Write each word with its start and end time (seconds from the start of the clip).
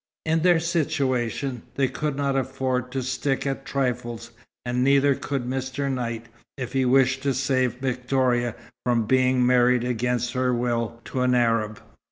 In 0.25 0.41
their 0.41 0.59
situation, 0.59 1.61
they 1.75 1.87
could 1.87 2.15
not 2.15 2.35
afford 2.35 2.91
to 2.91 3.03
stick 3.03 3.45
at 3.45 3.67
trifles, 3.67 4.31
and 4.65 4.83
neither 4.83 5.13
could 5.13 5.45
Mr. 5.45 5.91
Knight, 5.91 6.25
if 6.57 6.73
he 6.73 6.85
wished 6.85 7.21
to 7.21 7.35
save 7.35 7.75
Victoria 7.75 8.55
from 8.83 9.05
being 9.05 9.45
married 9.45 9.83
against 9.83 10.33
her 10.33 10.55
will 10.55 10.99
to 11.05 11.21
an 11.21 11.35
Arab. 11.35 11.79